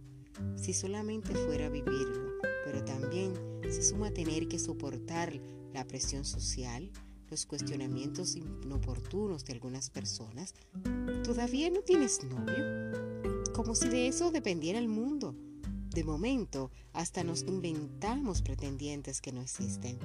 Si 0.55 0.73
solamente 0.73 1.35
fuera 1.35 1.69
vivirlo, 1.69 2.31
pero 2.65 2.83
también 2.83 3.35
se 3.69 3.83
suma 3.83 4.09
tener 4.09 4.47
que 4.47 4.57
soportar 4.57 5.39
la 5.71 5.85
presión 5.85 6.25
social, 6.25 6.91
los 7.29 7.45
cuestionamientos 7.45 8.35
inoportunos 8.35 9.45
de 9.45 9.53
algunas 9.53 9.91
personas. 9.91 10.55
¿Todavía 11.23 11.69
no 11.69 11.81
tienes 11.81 12.23
novio? 12.23 13.53
Como 13.53 13.75
si 13.75 13.87
de 13.87 14.07
eso 14.07 14.31
dependiera 14.31 14.79
el 14.79 14.87
mundo. 14.87 15.35
De 15.95 16.03
momento, 16.03 16.71
hasta 16.91 17.23
nos 17.23 17.43
inventamos 17.43 18.41
pretendientes 18.41 19.21
que 19.21 19.31
no 19.31 19.41
existen. 19.41 19.97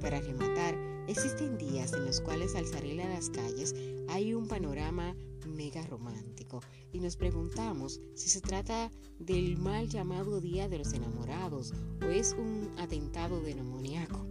Para 0.00 0.20
rematar, 0.20 0.76
existen 1.06 1.56
días 1.58 1.92
en 1.92 2.06
los 2.06 2.20
cuales 2.20 2.56
al 2.56 2.66
salir 2.66 3.00
a 3.00 3.08
las 3.08 3.30
calles 3.30 3.72
hay 4.08 4.34
un 4.34 4.48
panorama 4.48 5.14
mega 5.46 5.86
romántico 5.86 6.60
y 6.92 6.98
nos 6.98 7.14
preguntamos 7.14 8.00
si 8.16 8.30
se 8.30 8.40
trata 8.40 8.90
del 9.20 9.58
mal 9.58 9.88
llamado 9.88 10.40
Día 10.40 10.68
de 10.68 10.78
los 10.78 10.92
Enamorados 10.92 11.72
o 12.04 12.06
es 12.06 12.32
un 12.32 12.74
atentado 12.78 13.40
demoníaco. 13.42 14.26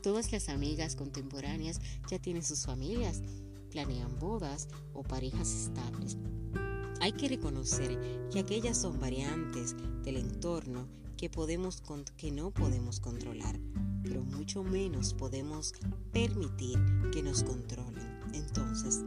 Todas 0.00 0.30
las 0.30 0.48
amigas 0.48 0.94
contemporáneas 0.94 1.80
ya 2.08 2.20
tienen 2.20 2.44
sus 2.44 2.66
familias, 2.66 3.20
planean 3.68 4.16
bodas 4.20 4.68
o 4.92 5.02
parejas 5.02 5.52
estables. 5.52 6.18
Hay 7.04 7.12
que 7.12 7.28
reconocer 7.28 8.00
que 8.32 8.38
aquellas 8.38 8.78
son 8.78 8.98
variantes 8.98 9.76
del 10.04 10.16
entorno 10.16 10.88
que, 11.18 11.28
podemos, 11.28 11.82
que 12.16 12.30
no 12.30 12.50
podemos 12.50 12.98
controlar, 12.98 13.60
pero 14.02 14.24
mucho 14.24 14.64
menos 14.64 15.12
podemos 15.12 15.74
permitir 16.14 16.78
que 17.12 17.22
nos 17.22 17.42
controlen. 17.42 18.20
Entonces, 18.32 19.02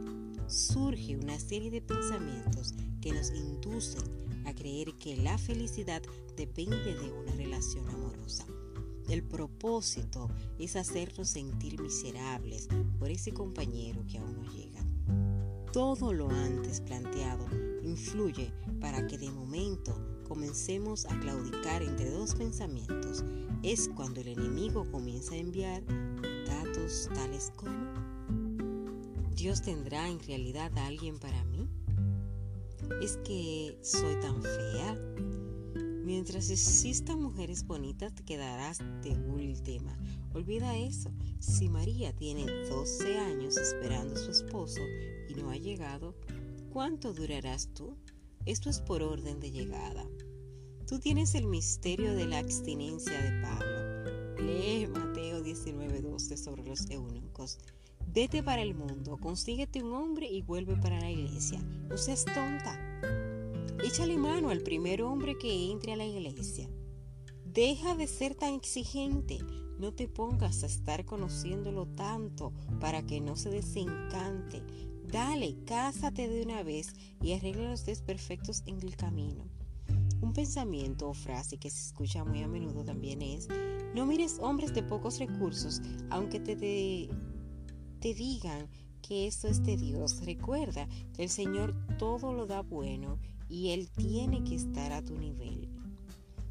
surge 0.46 1.16
una 1.16 1.40
serie 1.40 1.72
de 1.72 1.82
pensamientos 1.82 2.72
que 3.00 3.10
nos 3.10 3.32
inducen 3.32 4.46
a 4.46 4.54
creer 4.54 4.94
que 5.00 5.16
la 5.16 5.36
felicidad 5.36 6.00
depende 6.36 6.94
de 6.94 7.10
una 7.10 7.32
relación 7.32 7.88
amorosa. 7.88 8.46
El 9.08 9.24
propósito 9.24 10.30
es 10.60 10.76
hacernos 10.76 11.30
sentir 11.30 11.82
miserables 11.82 12.68
por 13.00 13.10
ese 13.10 13.32
compañero 13.32 14.06
que 14.06 14.18
aún 14.18 14.36
no 14.36 14.52
llega. 14.52 14.84
Todo 15.72 16.12
lo 16.12 16.30
antes 16.30 16.80
planteado 16.80 17.44
influye 17.98 18.52
para 18.80 19.06
que 19.06 19.18
de 19.18 19.30
momento 19.30 20.22
comencemos 20.28 21.04
a 21.06 21.18
claudicar 21.18 21.82
entre 21.82 22.10
dos 22.10 22.34
pensamientos. 22.34 23.24
Es 23.62 23.88
cuando 23.88 24.20
el 24.20 24.28
enemigo 24.28 24.88
comienza 24.90 25.34
a 25.34 25.38
enviar 25.38 25.82
datos 26.46 27.10
tales 27.14 27.52
como 27.56 27.74
¿Dios 29.34 29.62
tendrá 29.62 30.08
en 30.08 30.20
realidad 30.20 30.70
a 30.78 30.86
alguien 30.86 31.18
para 31.18 31.44
mí? 31.44 31.68
¿Es 33.02 33.16
que 33.18 33.76
soy 33.82 34.14
tan 34.20 34.42
fea? 34.42 34.94
Mientras 36.04 36.50
existan 36.50 37.20
mujeres 37.20 37.66
bonitas 37.66 38.14
te 38.14 38.24
quedarás 38.24 38.78
de 39.02 39.10
última. 39.28 39.96
Olvida 40.32 40.76
eso. 40.76 41.10
Si 41.38 41.68
María 41.68 42.12
tiene 42.14 42.46
12 42.68 43.18
años 43.18 43.56
esperando 43.56 44.14
a 44.14 44.18
su 44.18 44.30
esposo 44.30 44.80
y 45.28 45.34
no 45.34 45.50
ha 45.50 45.56
llegado, 45.56 46.14
¿Cuánto 46.72 47.14
durarás 47.14 47.72
tú? 47.72 47.96
Esto 48.44 48.68
es 48.68 48.80
por 48.80 49.02
orden 49.02 49.40
de 49.40 49.50
llegada. 49.50 50.06
Tú 50.86 50.98
tienes 50.98 51.34
el 51.34 51.46
misterio 51.46 52.14
de 52.14 52.26
la 52.26 52.38
abstinencia 52.38 53.18
de 53.20 53.40
Pablo. 53.40 54.42
Lee 54.42 54.86
Mateo 54.86 55.42
19:12 55.42 56.36
sobre 56.36 56.64
los 56.64 56.88
eunucos. 56.90 57.58
Vete 58.06 58.42
para 58.42 58.60
el 58.60 58.74
mundo, 58.74 59.16
consíguete 59.16 59.82
un 59.82 59.94
hombre 59.94 60.26
y 60.26 60.42
vuelve 60.42 60.76
para 60.76 61.00
la 61.00 61.10
iglesia. 61.10 61.58
No 61.88 61.96
seas 61.96 62.26
tonta. 62.26 62.78
Échale 63.82 64.18
mano 64.18 64.50
al 64.50 64.60
primer 64.60 65.02
hombre 65.02 65.38
que 65.38 65.70
entre 65.70 65.94
a 65.94 65.96
la 65.96 66.04
iglesia. 66.04 66.68
Deja 67.46 67.94
de 67.94 68.06
ser 68.06 68.34
tan 68.34 68.52
exigente. 68.52 69.38
No 69.78 69.94
te 69.94 70.06
pongas 70.06 70.62
a 70.64 70.66
estar 70.66 71.06
conociéndolo 71.06 71.86
tanto 71.86 72.52
para 72.78 73.06
que 73.06 73.20
no 73.20 73.36
se 73.36 73.48
desencante. 73.48 74.62
Dale, 75.10 75.56
cásate 75.64 76.28
de 76.28 76.42
una 76.42 76.62
vez 76.62 76.92
y 77.22 77.32
arregla 77.32 77.70
los 77.70 77.86
desperfectos 77.86 78.62
en 78.66 78.76
el 78.82 78.94
camino. 78.94 79.44
Un 80.20 80.34
pensamiento 80.34 81.08
o 81.08 81.14
frase 81.14 81.56
que 81.56 81.70
se 81.70 81.86
escucha 81.86 82.24
muy 82.24 82.42
a 82.42 82.48
menudo 82.48 82.84
también 82.84 83.22
es, 83.22 83.48
no 83.94 84.04
mires 84.04 84.38
hombres 84.38 84.74
de 84.74 84.82
pocos 84.82 85.18
recursos, 85.18 85.80
aunque 86.10 86.40
te, 86.40 86.56
te 88.00 88.14
digan 88.14 88.68
que 89.00 89.26
esto 89.26 89.48
es 89.48 89.62
de 89.62 89.78
Dios. 89.78 90.20
Recuerda 90.26 90.86
que 91.14 91.22
el 91.22 91.30
Señor 91.30 91.74
todo 91.96 92.34
lo 92.34 92.46
da 92.46 92.60
bueno 92.60 93.18
y 93.48 93.70
él 93.70 93.88
tiene 93.88 94.44
que 94.44 94.56
estar 94.56 94.92
a 94.92 95.02
tu 95.02 95.16
nivel. 95.16 95.70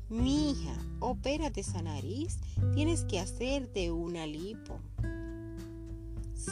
Mi 0.09 0.51
hija, 0.51 0.73
opérate 0.99 1.59
esa 1.59 1.83
nariz, 1.83 2.39
tienes 2.73 3.05
que 3.05 3.19
hacerte 3.19 3.91
una 3.91 4.25
lipo. 4.25 4.79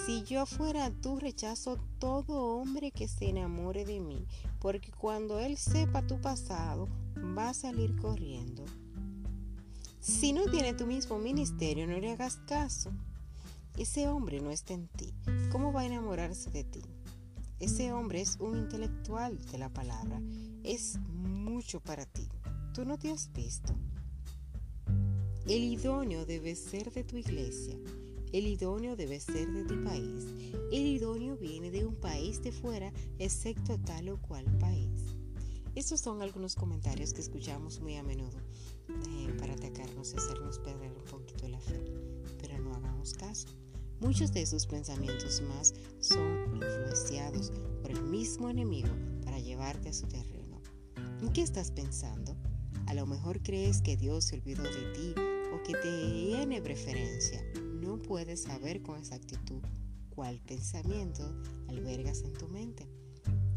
Si 0.04 0.24
yo 0.24 0.46
fuera 0.46 0.92
tú, 0.92 1.20
rechazo 1.20 1.78
todo 2.00 2.58
hombre 2.58 2.92
que 2.92 3.08
se 3.08 3.30
enamore 3.30 3.86
de 3.86 4.02
mí, 4.02 4.28
porque 4.60 4.92
cuando 4.92 5.40
él 5.40 5.58
sepa 5.58 6.06
tu 6.06 6.20
pasado, 6.20 6.88
va 7.38 7.50
a 7.50 7.54
salir 7.54 7.96
corriendo. 7.96 8.66
Si 10.00 10.34
no 10.34 10.46
tiene 10.46 10.74
tu 10.74 10.86
mismo 10.86 11.18
ministerio, 11.18 11.88
no 11.88 11.98
le 11.98 12.12
hagas 12.12 12.36
caso. 12.46 12.92
Ese 13.78 14.08
hombre 14.08 14.42
no 14.42 14.52
está 14.52 14.74
en 14.74 14.88
ti. 14.88 15.14
¿Cómo 15.52 15.74
va 15.74 15.82
a 15.82 15.86
enamorarse 15.86 16.52
de 16.52 16.64
ti? 16.64 16.82
Ese 17.60 17.92
hombre 17.92 18.22
es 18.22 18.38
un 18.40 18.58
intelectual 18.58 19.44
de 19.46 19.58
la 19.58 19.70
palabra. 19.70 20.22
Es 20.64 21.00
mucho 21.08 21.80
para 21.80 22.06
ti. 22.06 22.28
Tú 22.74 22.86
no 22.86 22.98
te 22.98 23.12
has 23.12 23.32
visto. 23.34 23.74
El 25.48 25.64
idóneo 25.64 26.26
debe 26.26 26.56
ser 26.56 26.92
de 26.92 27.04
tu 27.04 27.18
iglesia. 27.18 27.78
El 28.36 28.48
idóneo 28.48 28.98
debe 28.98 29.18
ser 29.22 29.50
de 29.54 29.64
tu 29.64 29.82
país. 29.86 30.26
El 30.70 30.86
idóneo 30.88 31.38
viene 31.38 31.72
de 31.72 31.86
un 31.86 31.96
país 31.96 32.44
de 32.44 32.52
fuera, 32.52 32.92
excepto 33.18 33.80
tal 33.80 34.10
o 34.10 34.22
cual 34.22 34.44
país. 34.60 35.16
Estos 35.74 36.02
son 36.02 36.22
algunos 36.22 36.54
comentarios 36.54 37.14
que 37.14 37.22
escuchamos 37.22 37.80
muy 37.80 37.96
a 37.96 38.04
menudo 38.04 38.38
eh, 38.90 39.34
para 39.40 39.54
atacarnos 39.54 40.12
y 40.12 40.18
hacernos 40.18 40.60
perder 40.60 40.92
un 40.92 41.06
poquito 41.06 41.48
la 41.48 41.62
fe. 41.62 41.82
Pero 42.42 42.60
no 42.60 42.76
hagamos 42.76 43.14
caso. 43.14 43.48
Muchos 44.02 44.34
de 44.34 44.46
sus 44.46 44.68
pensamientos 44.68 45.42
más 45.44 45.74
son 46.02 46.58
influenciados 46.58 47.54
por 47.82 47.92
el 47.92 48.04
mismo 48.04 48.50
enemigo 48.50 48.90
para 49.24 49.40
llevarte 49.40 49.88
a 49.88 49.94
su 49.94 50.08
terreno. 50.08 50.62
¿En 51.22 51.32
qué 51.32 51.42
estás 51.42 51.72
pensando? 51.72 52.36
A 52.88 52.96
lo 52.96 53.06
mejor 53.06 53.42
crees 53.42 53.82
que 53.82 53.96
Dios 53.96 54.26
se 54.26 54.36
olvidó 54.36 54.64
de 54.64 54.92
ti 54.92 55.16
o 55.54 55.64
que 55.64 55.72
te 55.72 56.12
tiene 56.12 56.62
preferencia. 56.62 57.42
Puedes 58.08 58.44
saber 58.44 58.84
con 58.84 59.00
exactitud 59.00 59.64
cuál 60.10 60.40
pensamiento 60.42 61.24
albergas 61.68 62.22
en 62.22 62.34
tu 62.34 62.48
mente. 62.48 62.88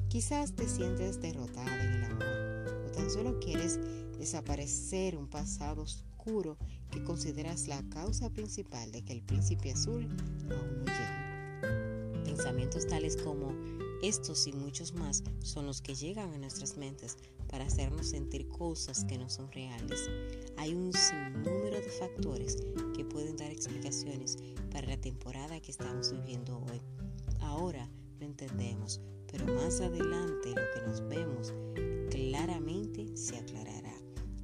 Quizás 0.08 0.54
te 0.54 0.66
sientes 0.66 1.20
derrotada 1.20 1.84
en 1.84 1.92
el 1.92 2.04
amor 2.04 2.86
o 2.86 2.90
tan 2.90 3.10
solo 3.10 3.38
quieres 3.40 3.78
desaparecer 4.18 5.16
un 5.16 5.28
pasado 5.28 5.82
oscuro 5.82 6.56
que 6.90 7.04
consideras 7.04 7.68
la 7.68 7.82
causa 7.90 8.30
principal 8.30 8.90
de 8.90 9.04
que 9.04 9.12
el 9.12 9.22
príncipe 9.22 9.72
azul 9.72 10.08
aún 10.50 10.78
no 10.78 10.84
llegue. 10.86 12.24
Pensamientos 12.24 12.86
tales 12.86 13.18
como 13.18 13.52
estos 14.02 14.46
y 14.46 14.52
muchos 14.52 14.94
más 14.94 15.22
son 15.42 15.66
los 15.66 15.82
que 15.82 15.94
llegan 15.94 16.32
a 16.32 16.38
nuestras 16.38 16.78
mentes 16.78 17.18
para 17.48 17.64
hacernos 17.64 18.08
sentir 18.08 18.48
cosas 18.48 19.04
que 19.04 19.18
no 19.18 19.28
son 19.28 19.50
reales. 19.52 20.08
Hay 20.56 20.74
un 20.74 20.92
sinnúmero 20.92 21.76
de 21.76 21.90
factores 21.98 22.56
que 22.94 23.04
pueden 23.04 23.36
dar 23.36 23.50
explicaciones 23.50 24.36
para 24.70 24.88
la 24.88 25.00
temporada 25.00 25.60
que 25.60 25.70
estamos 25.70 26.12
viviendo 26.12 26.58
hoy. 26.70 26.80
Ahora 27.40 27.88
lo 28.20 28.26
entendemos, 28.26 29.00
pero 29.30 29.46
más 29.46 29.80
adelante 29.80 30.48
lo 30.48 30.54
que 30.74 30.86
nos 30.86 31.08
vemos 31.08 31.54
claramente 32.10 33.16
se 33.16 33.36
aclarará 33.36 33.94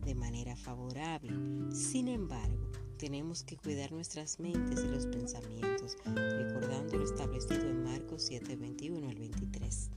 de 0.04 0.14
manera 0.14 0.54
favorable. 0.56 1.32
Sin 1.72 2.08
embargo, 2.08 2.70
tenemos 2.98 3.42
que 3.42 3.56
cuidar 3.56 3.92
nuestras 3.92 4.38
mentes 4.38 4.82
y 4.84 4.88
los 4.88 5.06
pensamientos, 5.06 5.96
recordando 6.04 6.98
lo 6.98 7.04
establecido 7.04 7.68
en 7.68 7.84
Marcos 7.84 8.22
7, 8.22 8.56
21 8.56 9.08
al 9.08 9.16
23. 9.16 9.90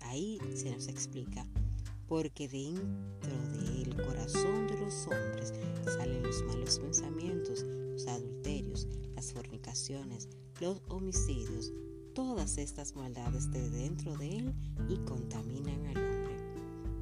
Ahí 0.00 0.38
se 0.54 0.70
nos 0.70 0.88
explica, 0.88 1.46
porque 2.08 2.48
dentro 2.48 3.32
del 3.52 3.94
corazón 4.06 4.66
de 4.66 4.78
los 4.78 5.06
hombres 5.06 5.52
salen 5.84 6.22
los 6.22 6.42
malos 6.44 6.78
pensamientos, 6.78 7.64
los 7.64 8.06
adulterios, 8.06 8.86
las 9.14 9.32
fornicaciones, 9.32 10.28
los 10.60 10.80
homicidios, 10.88 11.72
todas 12.14 12.58
estas 12.58 12.94
maldades 12.94 13.50
de 13.50 13.68
dentro 13.70 14.16
de 14.16 14.38
él 14.38 14.54
y 14.88 14.96
contaminan 15.04 15.86
al 15.86 15.96
hombre. 15.96 16.36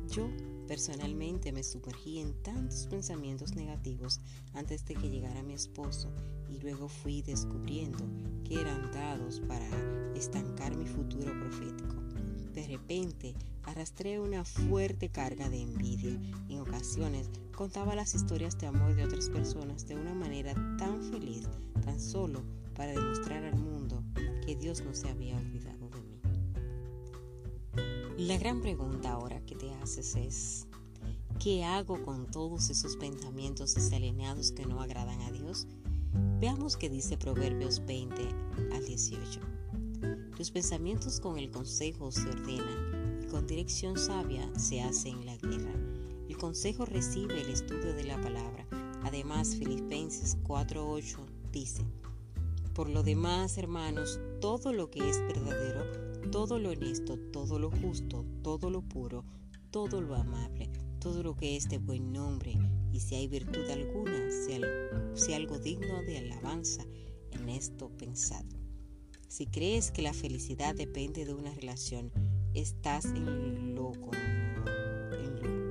Yo 0.08 0.28
Personalmente 0.66 1.52
me 1.52 1.62
sumergí 1.62 2.20
en 2.20 2.32
tantos 2.42 2.86
pensamientos 2.86 3.54
negativos 3.54 4.20
antes 4.54 4.84
de 4.86 4.94
que 4.94 5.10
llegara 5.10 5.42
mi 5.42 5.52
esposo 5.52 6.10
y 6.48 6.58
luego 6.58 6.88
fui 6.88 7.20
descubriendo 7.20 7.98
que 8.44 8.60
eran 8.60 8.90
dados 8.90 9.40
para 9.46 9.68
estancar 10.14 10.74
mi 10.74 10.86
futuro 10.86 11.38
profético. 11.38 11.96
De 12.54 12.66
repente 12.66 13.34
arrastré 13.66 14.20
una 14.20 14.44
fuerte 14.44 15.08
carga 15.08 15.48
de 15.48 15.62
envidia. 15.62 16.18
En 16.48 16.60
ocasiones 16.60 17.30
contaba 17.56 17.94
las 17.94 18.14
historias 18.14 18.58
de 18.58 18.66
amor 18.66 18.94
de 18.94 19.04
otras 19.04 19.28
personas 19.28 19.86
de 19.86 19.96
una 19.96 20.14
manera 20.14 20.54
tan 20.78 21.02
feliz, 21.02 21.48
tan 21.84 22.00
solo 22.00 22.42
para 22.74 22.92
demostrar 22.92 23.44
al 23.44 23.56
mundo 23.56 24.02
que 24.44 24.56
Dios 24.56 24.82
no 24.84 24.94
se 24.94 25.08
había 25.08 25.36
olvidado 25.36 25.88
de 25.88 26.02
mí. 26.02 26.20
La 28.18 28.38
gran 28.38 28.60
pregunta 28.60 29.12
ahora 29.12 29.40
que 29.44 29.54
te 29.54 29.72
haces 29.74 30.14
es, 30.16 30.66
¿qué 31.38 31.64
hago 31.64 32.02
con 32.04 32.30
todos 32.30 32.70
esos 32.70 32.96
pensamientos 32.96 33.74
desalineados 33.74 34.52
que 34.52 34.66
no 34.66 34.80
agradan 34.80 35.20
a 35.22 35.30
Dios? 35.30 35.66
Veamos 36.40 36.76
qué 36.76 36.88
dice 36.88 37.16
Proverbios 37.16 37.84
20 37.86 38.22
al 38.72 38.84
18. 38.84 39.40
Los 40.38 40.50
pensamientos 40.50 41.20
con 41.20 41.38
el 41.38 41.50
consejo 41.50 42.10
se 42.12 42.28
ordenan 42.28 43.03
con 43.34 43.48
dirección 43.48 43.98
sabia 43.98 44.48
se 44.56 44.80
hacen 44.80 45.26
la 45.26 45.36
guerra. 45.36 45.74
El 46.28 46.36
consejo 46.36 46.84
recibe 46.84 47.40
el 47.40 47.50
estudio 47.50 47.92
de 47.92 48.04
la 48.04 48.20
palabra. 48.20 48.64
Además, 49.02 49.56
Filipenses 49.56 50.38
4:8 50.44 51.16
dice, 51.50 51.84
Por 52.74 52.88
lo 52.88 53.02
demás, 53.02 53.58
hermanos, 53.58 54.20
todo 54.40 54.72
lo 54.72 54.88
que 54.88 55.10
es 55.10 55.18
verdadero, 55.18 56.30
todo 56.30 56.60
lo 56.60 56.70
honesto, 56.70 57.18
todo 57.32 57.58
lo 57.58 57.72
justo, 57.72 58.24
todo 58.44 58.70
lo 58.70 58.82
puro, 58.82 59.24
todo 59.72 60.00
lo 60.00 60.14
amable, 60.14 60.70
todo 61.00 61.24
lo 61.24 61.34
que 61.34 61.56
es 61.56 61.68
de 61.68 61.78
buen 61.78 62.12
nombre, 62.12 62.56
y 62.92 63.00
si 63.00 63.16
hay 63.16 63.26
virtud 63.26 63.68
alguna, 63.68 64.30
si, 65.16 65.32
algo 65.32 65.58
digno 65.58 66.04
de 66.04 66.18
alabanza, 66.18 66.86
en 67.32 67.48
esto 67.48 67.90
pensad. 67.98 68.44
Si 69.26 69.46
crees 69.46 69.90
que 69.90 70.02
la 70.02 70.14
felicidad 70.14 70.76
depende 70.76 71.24
de 71.24 71.34
una 71.34 71.52
relación, 71.52 72.12
estás 72.54 73.04
en 73.06 73.74
lo, 73.74 73.92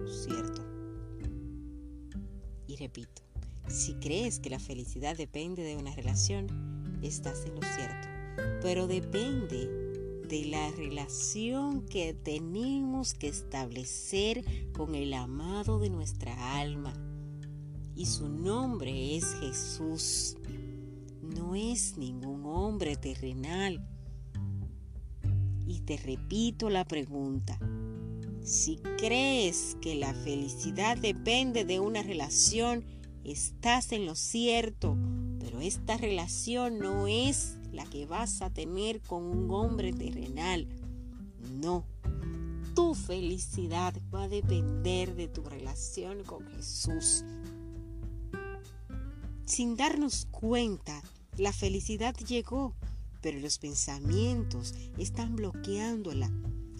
cierto. 0.07 0.61
Y 2.67 2.75
repito, 2.75 3.21
si 3.67 3.93
crees 3.95 4.39
que 4.39 4.49
la 4.49 4.59
felicidad 4.59 5.17
depende 5.17 5.63
de 5.63 5.77
una 5.77 5.95
relación, 5.95 6.99
estás 7.01 7.45
en 7.45 7.55
lo 7.55 7.61
cierto. 7.61 8.07
Pero 8.61 8.87
depende 8.87 9.67
de 10.27 10.45
la 10.45 10.71
relación 10.71 11.85
que 11.85 12.13
tenemos 12.13 13.13
que 13.13 13.27
establecer 13.27 14.43
con 14.73 14.95
el 14.95 15.13
amado 15.13 15.79
de 15.79 15.89
nuestra 15.89 16.59
alma. 16.59 16.93
Y 17.95 18.05
su 18.07 18.27
nombre 18.29 19.15
es 19.15 19.35
Jesús. 19.35 20.37
No 21.21 21.55
es 21.55 21.97
ningún 21.97 22.45
hombre 22.45 22.95
terrenal. 22.95 23.85
Te 25.85 25.97
repito 25.97 26.69
la 26.69 26.85
pregunta. 26.85 27.59
Si 28.41 28.77
crees 28.97 29.77
que 29.81 29.95
la 29.95 30.13
felicidad 30.13 30.97
depende 30.97 31.65
de 31.65 31.79
una 31.79 32.03
relación, 32.03 32.85
estás 33.23 33.91
en 33.91 34.05
lo 34.05 34.15
cierto, 34.15 34.97
pero 35.39 35.59
esta 35.59 35.97
relación 35.97 36.79
no 36.79 37.07
es 37.07 37.57
la 37.71 37.85
que 37.85 38.05
vas 38.05 38.41
a 38.41 38.49
tener 38.49 39.01
con 39.01 39.23
un 39.23 39.51
hombre 39.51 39.91
terrenal. 39.91 40.67
No, 41.61 41.85
tu 42.75 42.95
felicidad 42.95 43.93
va 44.13 44.23
a 44.23 44.29
depender 44.29 45.15
de 45.15 45.27
tu 45.27 45.43
relación 45.43 46.23
con 46.23 46.47
Jesús. 46.47 47.25
Sin 49.45 49.75
darnos 49.75 50.27
cuenta, 50.31 51.01
la 51.37 51.51
felicidad 51.51 52.15
llegó, 52.15 52.73
pero 53.23 53.39
los 53.39 53.57
pensamientos 53.57 54.75
están 54.97 55.37
bloqueándola. 55.37 56.29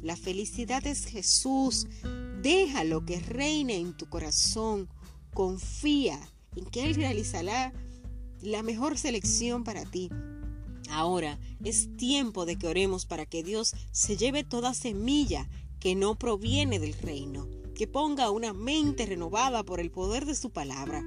La 0.02 0.18
felicidad 0.18 0.86
es 0.86 1.06
Jesús. 1.06 1.88
Déjalo 2.42 3.06
que 3.06 3.22
reine 3.22 3.78
en 3.78 3.96
tu 3.96 4.10
corazón. 4.10 4.90
Confía 5.34 6.20
en 6.58 6.66
que 6.66 6.84
Él 6.84 6.96
realizará 6.96 7.74
la 8.42 8.62
mejor 8.62 8.98
selección 8.98 9.64
para 9.64 9.86
ti. 9.86 10.10
Ahora 10.90 11.40
es 11.64 11.96
tiempo 11.96 12.46
de 12.46 12.58
que 12.58 12.68
oremos 12.68 13.06
para 13.06 13.26
que 13.26 13.42
Dios 13.42 13.74
se 13.94 14.18
lleve 14.18 14.44
toda 14.44 14.74
semilla 14.74 15.50
que 15.80 15.96
no 15.96 16.20
proviene 16.20 16.78
del 16.78 16.94
reino, 16.94 17.48
que 17.74 17.88
ponga 17.88 18.32
una 18.32 18.52
mente 18.52 19.06
renovada 19.06 19.64
por 19.64 19.80
el 19.80 19.92
poder 19.92 20.26
de 20.26 20.36
su 20.36 20.50
palabra, 20.50 21.02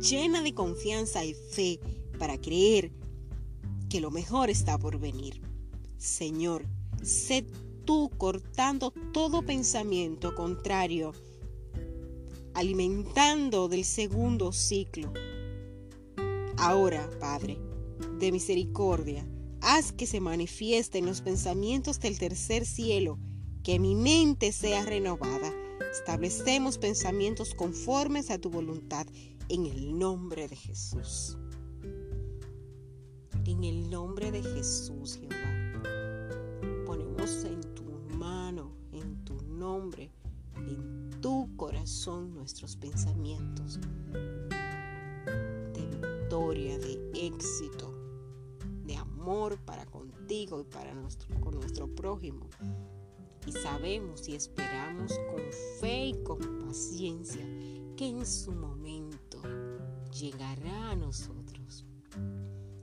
llena 0.00 0.42
de 0.42 0.52
confianza 0.52 1.24
y 1.24 1.32
fe 1.32 1.80
para 2.18 2.38
creer 2.38 2.92
que 3.92 4.00
lo 4.00 4.10
mejor 4.10 4.48
está 4.48 4.78
por 4.78 4.98
venir. 4.98 5.42
Señor, 5.98 6.64
sé 7.02 7.44
tú 7.84 8.10
cortando 8.16 8.90
todo 9.12 9.44
pensamiento 9.44 10.34
contrario, 10.34 11.12
alimentando 12.54 13.68
del 13.68 13.84
segundo 13.84 14.50
ciclo. 14.50 15.12
Ahora, 16.56 17.06
Padre, 17.20 17.58
de 18.18 18.32
misericordia, 18.32 19.28
haz 19.60 19.92
que 19.92 20.06
se 20.06 20.20
manifiesten 20.20 21.04
los 21.04 21.20
pensamientos 21.20 22.00
del 22.00 22.18
tercer 22.18 22.64
cielo, 22.64 23.18
que 23.62 23.78
mi 23.78 23.94
mente 23.94 24.52
sea 24.52 24.86
renovada. 24.86 25.52
Establecemos 25.92 26.78
pensamientos 26.78 27.54
conformes 27.54 28.30
a 28.30 28.38
tu 28.38 28.48
voluntad 28.48 29.06
en 29.50 29.66
el 29.66 29.98
nombre 29.98 30.48
de 30.48 30.56
Jesús. 30.56 31.36
En 33.62 33.68
el 33.68 33.90
nombre 33.90 34.32
de 34.32 34.42
Jesús, 34.42 35.20
Jehová, 35.20 35.82
ponemos 36.84 37.44
en 37.44 37.60
tu 37.76 37.84
mano, 38.18 38.72
en 38.90 39.24
tu 39.24 39.40
nombre, 39.40 40.10
en 40.56 41.10
tu 41.20 41.48
corazón 41.54 42.34
nuestros 42.34 42.74
pensamientos 42.74 43.78
de 45.74 45.86
victoria, 45.86 46.76
de 46.76 47.12
éxito, 47.14 47.94
de 48.84 48.96
amor 48.96 49.56
para 49.58 49.86
contigo 49.86 50.58
y 50.58 50.64
para 50.64 50.92
nuestro, 50.92 51.40
con 51.40 51.54
nuestro 51.54 51.86
prójimo. 51.86 52.50
Y 53.46 53.52
sabemos 53.52 54.28
y 54.28 54.34
esperamos 54.34 55.12
con 55.30 55.40
fe 55.78 56.06
y 56.06 56.22
con 56.24 56.66
paciencia 56.66 57.46
que 57.96 58.08
en 58.08 58.26
su 58.26 58.50
momento 58.50 59.40
llegará 60.10 60.90
a 60.90 60.96
nosotros 60.96 61.41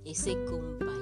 ese 0.10 0.34
compañero 0.45 0.98